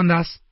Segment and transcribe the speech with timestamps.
[0.00, 0.42] ¿cómo andás?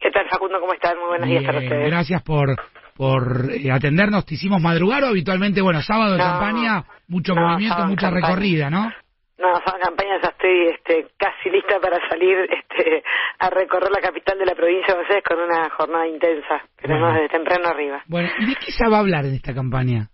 [0.00, 0.60] ¿Qué tal, Facundo?
[0.60, 0.94] ¿Cómo estás?
[0.96, 1.90] Muy buenos días para ustedes.
[1.90, 2.56] Gracias por
[2.96, 4.24] por eh, atendernos.
[4.24, 8.26] Te hicimos madrugar o habitualmente, bueno, sábado de No, campaña, mucho no, movimiento, mucha campaña.
[8.28, 8.84] recorrida, ¿no?
[9.36, 13.02] No, son campaña, ya estoy este, casi lista para salir este,
[13.40, 16.94] a recorrer la capital de la provincia de Buenos Aires con una jornada intensa, pero
[16.94, 17.08] Bueno.
[17.08, 18.02] no desde temprano arriba.
[18.06, 20.08] Bueno, ¿y de qué se va a hablar en esta campaña?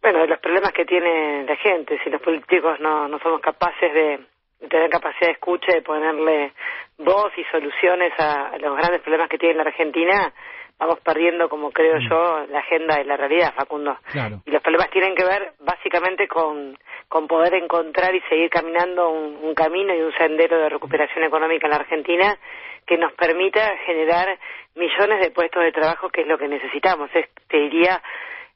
[0.00, 3.92] Bueno, de los problemas que tiene la gente, si los políticos no, no somos capaces
[3.92, 4.20] de
[4.68, 6.52] tener capacidad de escucha, de ponerle
[6.98, 10.32] voz y soluciones a, los grandes problemas que tiene la Argentina,
[10.78, 13.98] vamos perdiendo, como creo yo, la agenda de la realidad, Facundo.
[14.12, 14.42] Claro.
[14.44, 16.76] Y los problemas tienen que ver básicamente con,
[17.08, 21.66] con poder encontrar y seguir caminando un, un camino y un sendero de recuperación económica
[21.66, 22.38] en la Argentina
[22.86, 24.38] que nos permita generar
[24.74, 27.10] millones de puestos de trabajo, que es lo que necesitamos.
[27.14, 28.02] Es, te diría,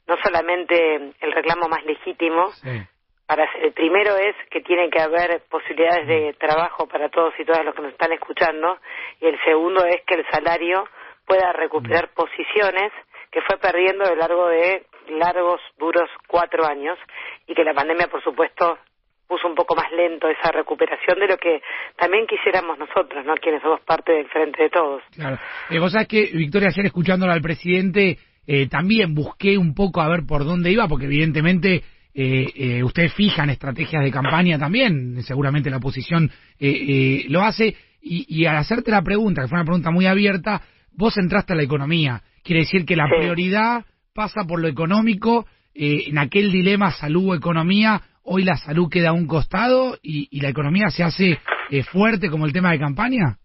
[0.07, 2.83] no solamente el reclamo más legítimo, Sí.
[3.27, 7.65] Para el primero es que tiene que haber posibilidades de trabajo para todos y todas
[7.65, 8.79] los que nos están escuchando
[9.21, 10.85] y el segundo es que el salario
[11.27, 12.93] pueda recuperar posiciones
[13.31, 16.99] que fue perdiendo a lo largo de largos, duros cuatro años
[17.47, 18.79] y que la pandemia, por supuesto,
[19.27, 21.61] puso un poco más lento esa recuperación de lo que
[21.97, 23.35] también quisiéramos nosotros, ¿no?
[23.35, 25.03] Quienes somos parte del frente de todos.
[25.15, 25.39] Claro.
[25.71, 30.09] Eh, vos sabés que, Victoria, ayer escuchándolo al presidente, eh, también busqué un poco a
[30.09, 31.83] ver por dónde iba, porque evidentemente
[32.15, 37.75] eh, eh, ustedes fijan estrategias de campaña también, seguramente la oposición eh, eh, lo hace,
[38.01, 41.57] y, y al hacerte la pregunta, que fue una pregunta muy abierta, vos entraste a
[41.57, 42.23] la economía.
[42.43, 43.15] Quiere decir que la Sí.
[43.19, 48.89] prioridad pasa por lo económico, eh, en aquel dilema salud o economía, hoy la salud
[48.91, 51.39] queda a un costado y, y la economía se hace
[51.71, 53.39] eh, fuerte como el tema de campaña.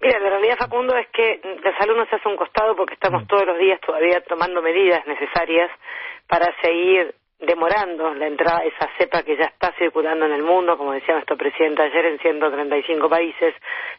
[0.00, 2.94] Mira, la realidad, Facundo, es que la salud no se hace a un costado porque
[2.94, 5.70] estamos todos los días todavía tomando medidas necesarias
[6.28, 10.76] para seguir demorando la entrada de esa cepa que ya está circulando en el mundo,
[10.76, 13.54] como decía nuestro presidente ayer, en 135 países,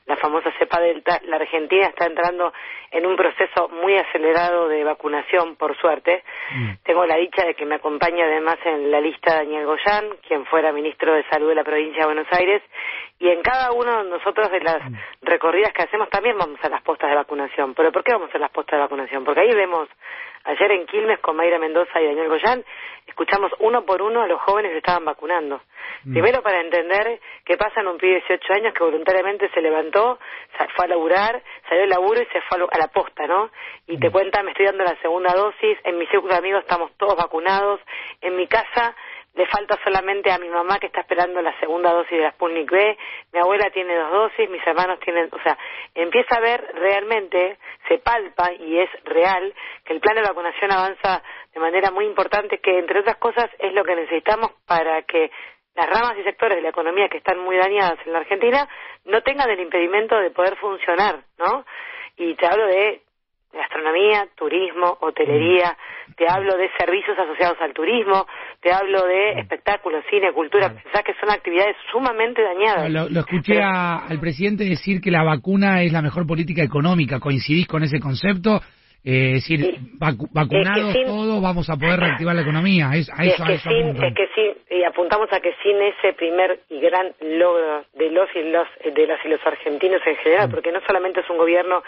[0.05, 1.21] la famosa cepa Delta.
[1.25, 2.51] La Argentina está entrando
[2.91, 6.23] en un proceso muy acelerado de vacunación, por suerte.
[6.51, 6.71] Mm.
[6.83, 10.73] Tengo la dicha de que me acompaña además en la lista Daniel Goyán, quien fuera
[10.73, 12.61] ministro de Salud de la provincia de Buenos Aires,
[13.19, 14.81] y en cada uno de nosotros de las
[15.21, 17.73] recorridas que hacemos también vamos a las postas de vacunación.
[17.73, 19.23] ¿Pero por qué vamos a las postas de vacunación?
[19.23, 19.89] Porque ahí vemos,
[20.49, 22.63] ayer en Quilmes con Mayra Mendoza y Daniel Goyán,
[23.05, 25.61] escuchamos uno por uno a los jóvenes que estaban vacunando.
[26.05, 26.13] Mm.
[26.13, 30.19] Primero para entender qué pasa en un pibe de 18 años que voluntariamente se levantó,
[30.75, 33.49] fue a laburar, salió del laburo y se fue a la posta, ¿no?
[33.87, 36.91] Y te cuenta, me estoy dando la segunda dosis, en mi círculo de amigos estamos
[36.97, 37.79] todos vacunados,
[38.21, 38.95] en mi casa
[39.35, 42.69] le falta solamente a mi mamá que está esperando la segunda dosis de la Sputnik
[42.69, 42.97] B,
[43.31, 45.57] mi abuela tiene dos dosis, mis hermanos tienen, o sea,
[45.93, 47.57] empieza a ver realmente,
[47.87, 49.53] se palpa y es real
[49.85, 51.23] que el plan de vacunación avanza
[51.53, 55.31] de manera muy importante, que entre otras cosas es lo que necesitamos para que
[55.75, 58.67] las ramas y sectores de la economía que están muy dañadas en la Argentina
[59.05, 61.65] no tengan el impedimento de poder funcionar, ¿no?
[62.17, 63.01] Y te hablo de
[63.53, 65.75] gastronomía, turismo, hotelería,
[66.15, 68.25] te hablo de servicios asociados al turismo,
[68.61, 72.89] te hablo de espectáculos, cine, cultura, pensás que son actividades sumamente dañadas.
[72.89, 77.19] Lo, lo escuché a- al presidente decir que la vacuna es la mejor política económica.
[77.19, 78.61] ¿Coincidís con ese concepto?
[79.05, 79.77] Eh, es decir, Sí.
[79.97, 82.89] vacu- vacunados Es que sin- todos vamos a poder reactivar la economía.
[82.95, 85.53] Es, a eso, es a que eso sin, es que sin, y apuntamos a que
[85.63, 90.01] sin ese primer y gran logro de los y los de las y los argentinos
[90.05, 91.81] en general, porque no solamente es un gobierno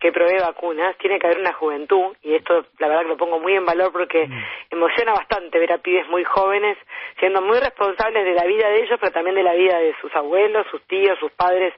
[0.00, 3.38] que provee vacunas, tiene que haber una juventud y esto la verdad que lo pongo
[3.38, 4.28] muy en valor porque
[4.70, 6.76] emociona bastante ver a pibes muy jóvenes
[7.20, 10.14] siendo muy responsables de la vida de ellos, pero también de la vida de sus
[10.16, 11.72] abuelos, sus tíos, sus padres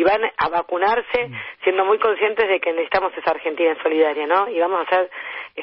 [0.00, 1.28] y van a vacunarse
[1.62, 4.48] siendo muy conscientes de que necesitamos esa Argentina solidaria, ¿no?
[4.48, 5.10] Y vamos a hacer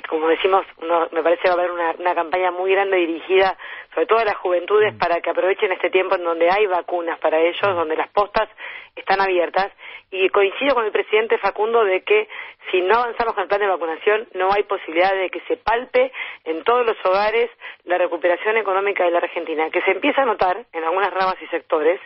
[0.07, 3.57] como decimos, uno- me parece va a haber una, una campaña muy grande dirigida
[3.95, 7.39] sobre todo a las juventudes para que aprovechen este tiempo en donde hay vacunas para
[7.39, 8.47] ellos, donde las postas
[8.95, 9.71] están abiertas.
[10.11, 12.27] Y coincido con el presidente Facundo de que
[12.69, 16.11] si no avanzamos con el plan de vacunación no hay posibilidad de que se palpe
[16.45, 17.49] en todos los hogares
[17.85, 21.47] la recuperación económica de la Argentina, que se empieza a notar en algunas ramas y
[21.47, 21.99] sectores,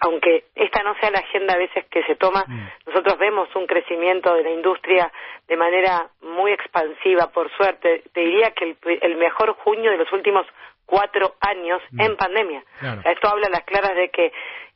[0.00, 2.44] aunque esta no sea la agenda a veces que se toma,
[2.86, 5.12] nosotros vemos un crecimiento de la industria
[5.46, 8.02] de manera muy expansiva, por suerte.
[8.12, 10.46] Te diría que el, el mejor junio de los últimos
[10.86, 12.64] cuatro años en pandemia.
[12.80, 13.02] Claro.
[13.04, 14.32] Esto habla a las claras de que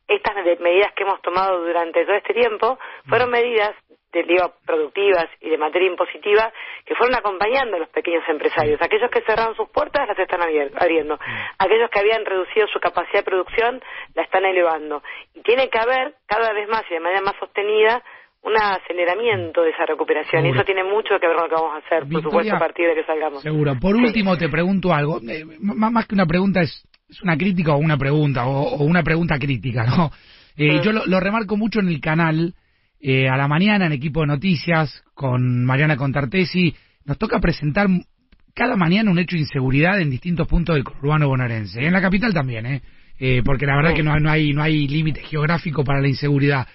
[0.07, 2.77] estas medidas que hemos tomado durante todo este tiempo
[3.09, 3.73] fueron medidas
[4.15, 6.51] de, digo, productivas y de materia impositiva
[6.85, 8.81] que fueron acompañando a los pequeños empresarios.
[8.81, 11.19] Aquellos que cerraron sus puertas las están abriendo.
[11.59, 13.81] Aquellos que habían reducido su capacidad de producción
[14.15, 15.03] la están elevando.
[15.33, 18.01] Y tiene que haber cada vez más y de manera más sostenida
[18.43, 20.45] un aceleramiento de esa recuperación.
[20.45, 22.59] Y eso tiene mucho que ver con lo que vamos a hacer, por supuesto, a
[22.59, 23.41] partir de que salgamos.
[23.41, 23.73] Seguro.
[23.81, 24.03] Por Sí.
[24.05, 25.19] último, te pregunto algo.
[25.27, 29.03] Eh, más que una pregunta, es, es una crítica o una pregunta, o, o una
[29.03, 30.11] pregunta crítica, ¿no?
[30.57, 30.81] Eh, Mm.
[30.83, 32.53] Yo lo, lo remarco mucho en el canal,
[32.99, 36.75] eh, a la mañana en equipo de noticias con Mariana Contartesi.
[37.05, 37.87] Nos toca presentar
[38.53, 41.85] cada mañana un hecho de inseguridad en distintos puntos del urbano bonaerense.
[41.85, 42.81] En la capital también, ¿eh?
[43.19, 46.67] eh porque la verdad que no, no hay, no hay límite geográfico para la inseguridad.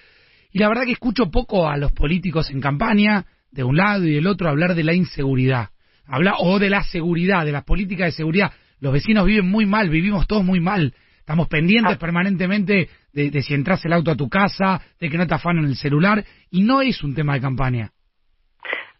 [0.53, 4.13] Y la verdad que escucho poco a los políticos en campaña, de un lado y
[4.13, 5.69] del otro, hablar de la inseguridad.
[6.05, 8.51] Habla, o de la seguridad, de las políticas de seguridad.
[8.79, 10.93] Los vecinos viven muy mal, vivimos todos muy mal.
[11.19, 11.99] Estamos pendientes ah.
[11.99, 15.75] permanentemente de, si entras el auto a tu casa, de que no te afanan el
[15.75, 17.89] celular, y no es un tema de campaña.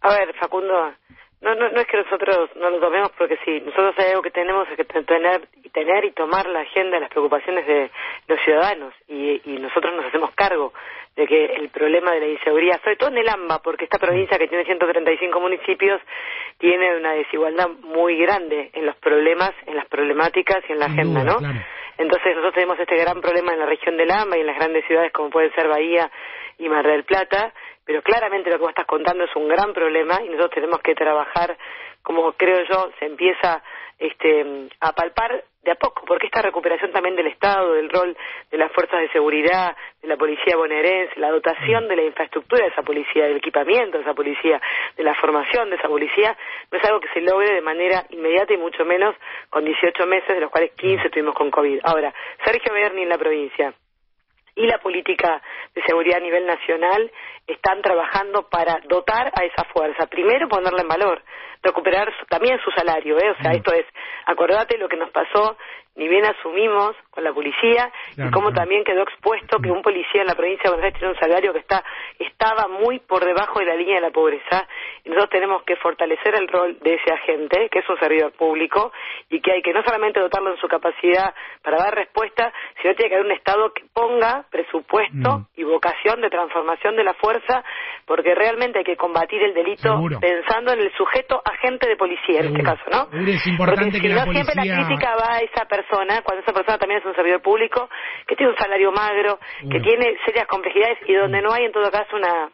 [0.01, 0.93] A ver, Facundo,
[1.41, 4.31] no, no, no es que nosotros no lo tomemos porque sí, nosotros hay algo que
[4.31, 7.91] tenemos que tener y tener y tomar la agenda de las preocupaciones de
[8.27, 10.73] los ciudadanos y, y nosotros nos hacemos cargo
[11.15, 14.37] de que el problema de la inseguridad, sobre todo en el AMBA, porque esta provincia
[14.37, 16.01] que tiene 135 municipios
[16.57, 21.23] tiene una desigualdad muy grande en los problemas, en las problemáticas y en la agenda,
[21.23, 21.37] ¿no?
[22.01, 24.83] Entonces nosotros tenemos este gran problema en la región del AMBA y en las grandes
[24.87, 26.09] ciudades como pueden ser Bahía
[26.57, 27.53] y Mar del Plata,
[27.91, 30.95] pero claramente lo que vos estás contando es un gran problema y nosotros tenemos que
[30.95, 31.57] trabajar,
[32.01, 33.61] como creo yo, se empieza
[33.99, 38.15] este, a palpar de a poco, porque esta recuperación también del Estado, del rol
[38.49, 42.71] de las fuerzas de seguridad, de la policía bonaerense, la dotación de la infraestructura de
[42.71, 44.61] esa policía, del equipamiento de esa policía,
[44.95, 46.37] de la formación de esa policía,
[46.71, 49.13] no es algo que se logre de manera inmediata y mucho menos
[49.49, 51.81] con 18 meses, de los cuales 15 tuvimos con COVID.
[51.83, 52.13] Ahora,
[52.45, 53.73] Sergio Berni en la provincia
[54.55, 55.41] y la política
[55.73, 57.11] de seguridad a nivel nacional
[57.47, 60.07] están trabajando para dotar a esa fuerza.
[60.07, 61.21] Primero, ponerla en valor,
[61.61, 63.31] recuperar también su salario, ¿eh?
[63.31, 63.55] O sea, mm.
[63.55, 63.85] esto es,
[64.25, 65.57] acordate lo que nos pasó
[65.95, 70.27] ni bien asumimos con la policía y cómo también quedó expuesto que un policía en
[70.27, 71.83] la provincia de Buenos Aires tiene un salario que está
[72.17, 74.67] estaba muy por debajo de la línea de la pobreza
[75.03, 78.93] y nosotros tenemos que fortalecer el rol de ese agente que es un servidor público
[79.29, 83.09] y que hay que no solamente dotarlo en su capacidad para dar respuesta sino tiene
[83.09, 85.45] que haber un estado que ponga presupuesto mm.
[85.55, 87.63] y vocación de transformación de la fuerza
[88.05, 92.47] porque realmente hay que combatir el delito pensando en el sujeto agente de policía en
[92.47, 92.81] este caso
[93.11, 96.53] no es importante porque si no siempre la crítica va a esa persona cuando esa
[96.53, 97.89] persona también es un servidor público,
[98.27, 99.39] que tiene un salario magro,
[99.69, 102.49] que tiene serias complejidades y donde no hay en todo caso una,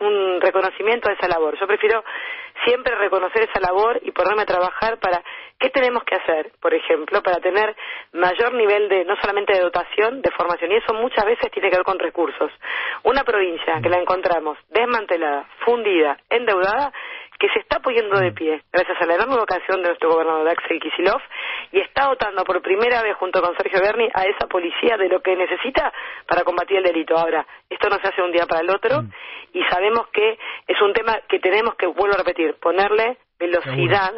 [0.00, 1.58] un reconocimiento a esa labor.
[1.58, 2.04] Yo prefiero
[2.64, 5.22] siempre reconocer esa labor y ponerme a trabajar para
[5.58, 7.74] qué tenemos que hacer, por ejemplo, para tener
[8.12, 11.76] mayor nivel de, no solamente de dotación, de formación, y eso muchas veces tiene que
[11.76, 12.50] ver con recursos.
[13.04, 16.92] Una provincia que la encontramos desmantelada, fundida, endeudada,
[17.42, 20.78] que se está poniendo de pie gracias a la enorme vocación de nuestro gobernador Axel
[20.78, 21.20] Kisilov
[21.72, 25.20] y está dotando por primera vez junto con Sergio Berni a esa policía de lo
[25.20, 25.92] que necesita
[26.28, 27.16] para combatir el delito.
[27.16, 29.10] Ahora, esto no se hace un día para el otro mm.
[29.54, 34.12] y sabemos que es un tema que tenemos que, vuelvo a repetir, ponerle velocidad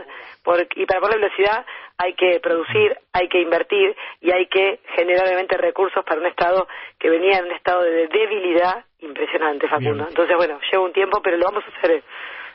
[0.77, 1.65] y para poner velocidad
[1.97, 6.67] hay que producir, hay que invertir y hay que generar obviamente recursos para un Estado
[6.99, 10.07] que venía en un estado de debilidad impresionante, Facundo.
[10.09, 12.03] Entonces, bueno, lleva un tiempo, pero lo vamos a hacer.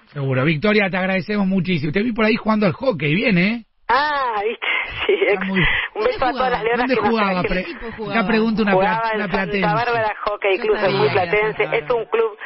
[0.08, 0.44] Seguro.
[0.44, 1.92] Victoria, te agradecemos muchísimo.
[1.92, 3.64] Te vi por ahí jugando al hockey, bien, ¿eh?
[3.88, 4.68] Ah, viste,
[5.08, 5.14] sí.
[5.96, 7.42] Un beso a todas las leonas ¿Dónde que jugaba?
[7.42, 7.66] Pre
[8.12, 9.62] acá pregunta una, jugaba una platense.
[9.62, 11.64] Santa Bárbara Hockey Club, es muy platense.
[11.64, 12.38] Es un club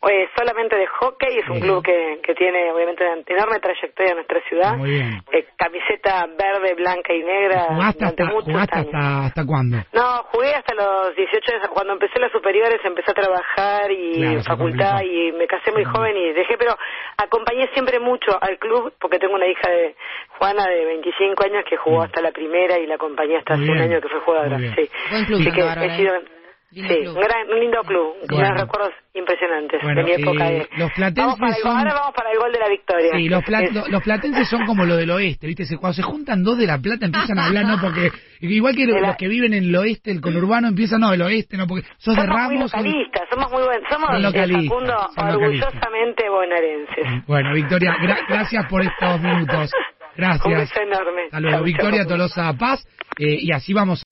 [0.00, 4.16] pues solamente de hockey, es un club que, que tiene obviamente una enorme trayectoria en
[4.16, 4.76] nuestra ciudad.
[4.78, 5.22] Muy bien.
[5.30, 9.76] Eh, camiseta verde, blanca y negra ¿Jugaste hasta, hasta, hasta, cuándo?
[9.92, 11.68] No, jugué hasta los 18 años.
[11.68, 16.16] Cuando empecé las superiores empecé a trabajar y en facultad y me casé muy joven
[16.16, 16.78] y dejé, pero
[17.18, 19.96] acompañé siempre mucho al club porque tengo una hija de
[20.38, 23.78] Juana de 25 años que jugó hasta la primera y la acompañé hasta hace un
[23.78, 24.56] año que fue jugadora.
[24.58, 24.88] Sí.
[25.10, 26.39] Buen club, Así que he sido...
[26.70, 28.54] sí, Un, gran, un lindo club, bueno.
[28.54, 30.52] recuerdos impresionantes de mi época.
[30.52, 31.76] Eh, los platenses son...
[31.76, 33.10] Ahora vamos para el gol de la victoria.
[33.16, 35.64] Sí, los, los platenses son como lo del oeste, ¿viste?
[35.76, 37.80] Cuando se juntan dos de la plata empiezan a hablar, ¿no?
[37.80, 38.10] Porque
[38.40, 41.66] igual que los, que viven en el oeste, el conurbano empiezan, no, el oeste, ¿no?
[41.66, 42.50] Porque sos somos de Ramos.
[42.50, 47.26] Muy localistas, somos muy buenos, somos son localistas, orgullosamente bonaerenses.
[47.26, 47.96] Bueno, Victoria,
[48.28, 49.70] gracias por estos minutos.
[50.16, 50.44] Gracias.
[50.44, 51.22] Un beso enorme.
[51.24, 51.62] Hasta luego.
[51.62, 52.84] Victoria Tolosa Paz,
[53.18, 54.02] eh, y así vamos.